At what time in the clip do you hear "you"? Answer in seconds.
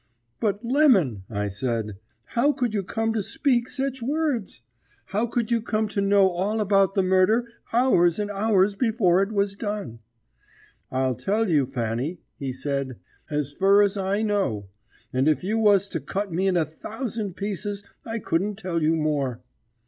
2.73-2.81, 5.51-5.61, 11.51-11.67, 15.43-15.59, 18.81-18.95